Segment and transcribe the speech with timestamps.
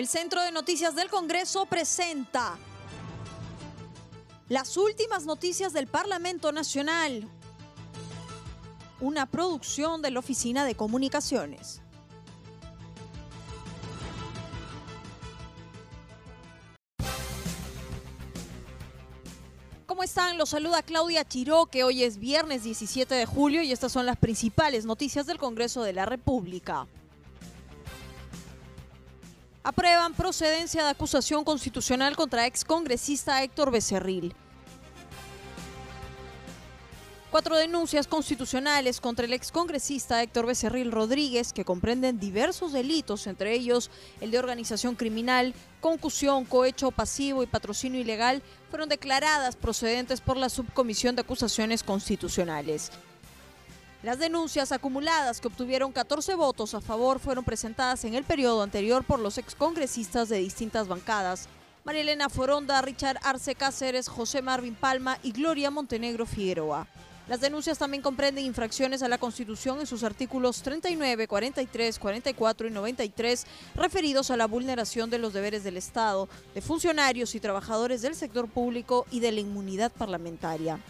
[0.00, 2.56] El Centro de Noticias del Congreso presenta
[4.48, 7.28] las últimas noticias del Parlamento Nacional,
[9.02, 11.82] una producción de la Oficina de Comunicaciones.
[19.84, 20.38] ¿Cómo están?
[20.38, 24.16] Los saluda Claudia Chiró, que hoy es viernes 17 de julio y estas son las
[24.16, 26.86] principales noticias del Congreso de la República.
[29.62, 34.34] Aprueban procedencia de acusación constitucional contra excongresista Héctor Becerril.
[37.30, 43.90] Cuatro denuncias constitucionales contra el excongresista Héctor Becerril Rodríguez, que comprenden diversos delitos, entre ellos
[44.22, 45.52] el de organización criminal,
[45.82, 52.90] concusión, cohecho pasivo y patrocinio ilegal, fueron declaradas procedentes por la Subcomisión de Acusaciones Constitucionales.
[54.02, 59.04] Las denuncias acumuladas que obtuvieron 14 votos a favor fueron presentadas en el periodo anterior
[59.04, 61.48] por los excongresistas de distintas bancadas.
[61.84, 66.86] María Elena Foronda, Richard Arce Cáceres, José Marvin Palma y Gloria Montenegro Figueroa.
[67.28, 72.70] Las denuncias también comprenden infracciones a la Constitución en sus artículos 39, 43, 44 y
[72.70, 78.14] 93 referidos a la vulneración de los deberes del Estado, de funcionarios y trabajadores del
[78.14, 80.80] sector público y de la inmunidad parlamentaria.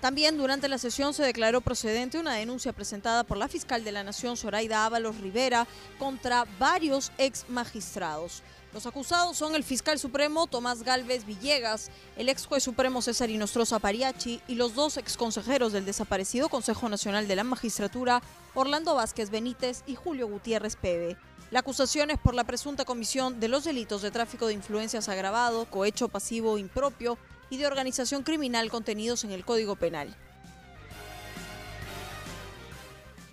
[0.00, 4.04] También durante la sesión se declaró procedente una denuncia presentada por la fiscal de la
[4.04, 5.66] Nación, Zoraida Ábalos Rivera,
[5.98, 8.42] contra varios ex magistrados.
[8.72, 13.80] Los acusados son el fiscal supremo Tomás Galvez Villegas, el ex juez supremo César Inostroza
[13.80, 18.22] Pariachi y los dos ex consejeros del desaparecido Consejo Nacional de la Magistratura,
[18.54, 21.16] Orlando Vázquez Benítez y Julio Gutiérrez Pebe.
[21.50, 25.64] La acusación es por la presunta comisión de los delitos de tráfico de influencias agravado,
[25.64, 27.18] cohecho pasivo impropio
[27.50, 30.14] y de organización criminal contenidos en el Código Penal.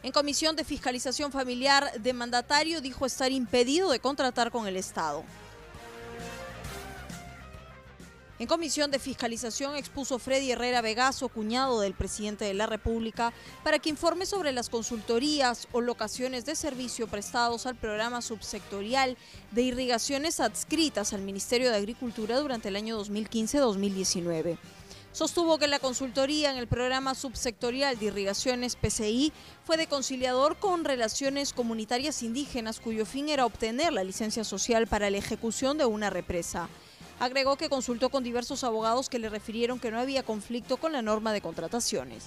[0.04, 5.24] En comisión de fiscalización familiar de mandatario dijo estar impedido de contratar con el Estado.
[8.38, 13.32] En comisión de fiscalización expuso Freddy Herrera Vegaso, cuñado del presidente de la República,
[13.64, 19.16] para que informe sobre las consultorías o locaciones de servicio prestados al programa subsectorial
[19.52, 24.58] de irrigaciones adscritas al Ministerio de Agricultura durante el año 2015-2019.
[25.14, 29.32] Sostuvo que la consultoría en el programa subsectorial de irrigaciones PCI
[29.64, 35.10] fue de conciliador con relaciones comunitarias indígenas cuyo fin era obtener la licencia social para
[35.10, 36.68] la ejecución de una represa.
[37.20, 41.02] Agregó que consultó con diversos abogados que le refirieron que no había conflicto con la
[41.02, 42.26] norma de contrataciones.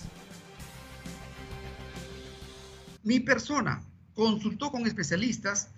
[3.03, 3.83] Mi persona
[4.15, 5.69] consultó con especialistas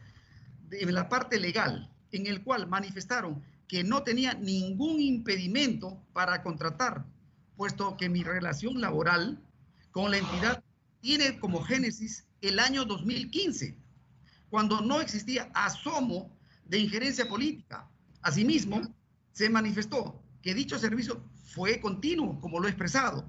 [0.71, 7.05] en la parte legal, en el cual manifestaron que no tenía ningún impedimento para contratar,
[7.57, 9.39] puesto que mi relación laboral
[9.91, 10.63] con la entidad
[11.01, 13.77] tiene como génesis el año 2015,
[14.49, 16.31] cuando no existía asomo
[16.65, 17.89] de injerencia política.
[18.23, 18.83] Asimismo,
[19.33, 23.29] se manifestó que dicho servicio fue continuo, como lo he expresado,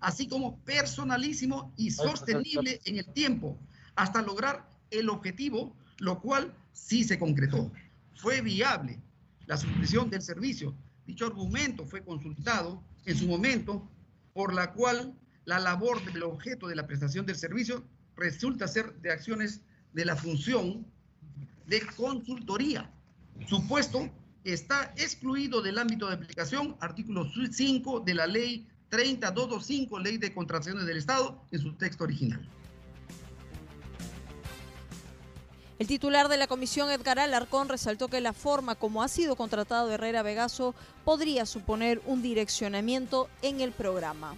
[0.00, 3.58] así como personalísimo y sostenible en el tiempo,
[3.94, 7.70] hasta lograr el objetivo, lo cual sí se concretó.
[8.14, 9.00] Fue viable
[9.46, 10.74] la suscripción del servicio.
[11.06, 13.88] Dicho argumento fue consultado en su momento,
[14.34, 15.14] por la cual
[15.44, 17.84] la labor del objeto de la prestación del servicio
[18.16, 19.62] resulta ser de acciones
[19.92, 20.86] de la función
[21.66, 22.90] de consultoría,
[23.46, 24.10] supuesto
[24.52, 30.86] está excluido del ámbito de aplicación artículo 5 de la ley 30225, ley de contrataciones
[30.86, 32.48] del Estado, en su texto original.
[35.78, 39.92] El titular de la comisión, Edgar Alarcón, resaltó que la forma como ha sido contratado
[39.92, 44.34] Herrera Vegaso podría suponer un direccionamiento en el programa.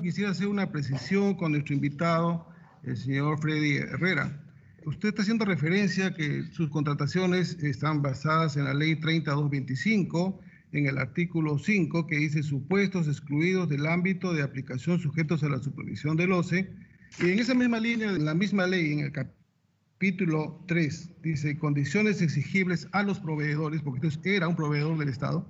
[0.00, 2.46] Quisiera hacer una precisión con nuestro invitado,
[2.84, 4.40] el señor Freddy Herrera.
[4.86, 10.40] Usted está haciendo referencia a que sus contrataciones están basadas en la ley 3225,
[10.72, 15.58] en el artículo 5, que dice supuestos excluidos del ámbito de aplicación sujetos a la
[15.58, 16.70] supervisión del OCE.
[17.18, 22.20] Y en esa misma línea, en la misma ley, en el capítulo 3, dice condiciones
[22.20, 25.48] exigibles a los proveedores, porque usted era un proveedor del Estado.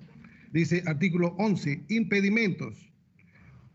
[0.52, 2.93] Dice artículo 11, impedimentos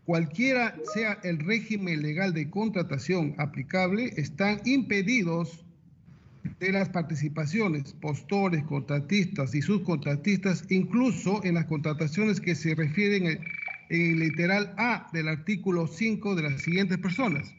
[0.09, 5.63] cualquiera sea el régimen legal de contratación aplicable, están impedidos
[6.59, 13.39] de las participaciones, postores, contratistas y subcontratistas, incluso en las contrataciones que se refieren en
[13.89, 17.53] el literal A del artículo 5 de las siguientes personas.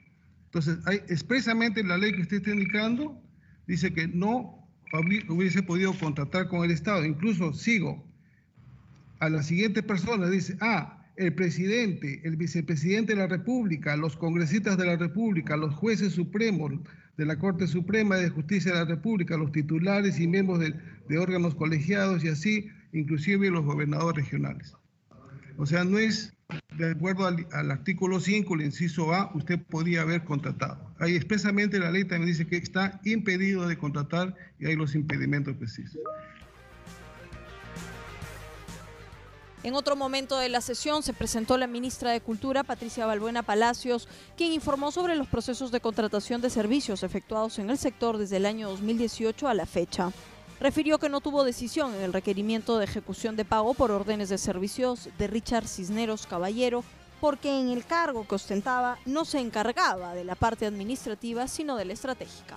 [0.46, 3.16] Entonces, hay, expresamente la ley que usted está indicando
[3.68, 4.68] dice que no
[5.28, 7.04] hubiese podido contratar con el Estado.
[7.04, 8.04] Incluso sigo
[9.20, 14.78] a la siguiente persona, dice, A, el presidente, el vicepresidente de la República, los congresistas
[14.78, 16.72] de la República, los jueces supremos
[17.18, 21.54] de la Corte Suprema de Justicia de la República, los titulares y miembros de, órganos
[21.54, 24.74] colegiados y así, inclusive los gobernadores regionales.
[25.58, 26.32] O sea, no es
[26.78, 30.90] de acuerdo al, al, artículo 5, el inciso A, usted podría haber contratado.
[30.98, 35.54] Ahí expresamente la ley también dice que está impedido de contratar y hay los impedimentos
[35.56, 36.00] precisos.
[39.62, 44.08] En otro momento de la sesión se presentó la ministra de Cultura, Patricia Balbuena Palacios,
[44.34, 48.46] quien informó sobre los procesos de contratación de servicios efectuados en el sector desde el
[48.46, 50.12] año 2018 a la fecha.
[50.60, 54.38] Refirió que no tuvo decisión en el requerimiento de ejecución de pago por órdenes de
[54.38, 56.82] servicios de Richard Cisneros Caballero,
[57.20, 61.84] porque en el cargo que ostentaba no se encargaba de la parte administrativa, sino de
[61.84, 62.56] la estratégica.